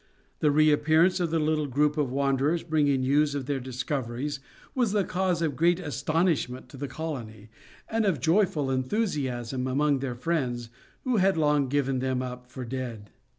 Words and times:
The 0.39 0.49
reappearance 0.49 1.19
of 1.19 1.29
the 1.29 1.37
little 1.37 1.67
group 1.67 1.95
of 1.95 2.09
wanderers 2.09 2.63
bringing 2.63 3.01
news 3.01 3.35
of 3.35 3.45
their 3.45 3.59
discoveries, 3.59 4.39
was 4.73 4.93
the 4.93 5.03
cause 5.03 5.43
of 5.43 5.55
great 5.55 5.79
astonishment 5.79 6.73
in 6.73 6.79
the 6.79 6.87
colony, 6.87 7.51
and 7.87 8.03
of 8.03 8.19
joyful 8.19 8.71
enthusiasm 8.71 9.67
among 9.67 9.99
their 9.99 10.15
friends, 10.15 10.71
who 11.03 11.17
had 11.17 11.37
long 11.37 11.69
given 11.69 11.99
them 11.99 12.23
up 12.23 12.49
for 12.49 12.65
dead. 12.65 13.11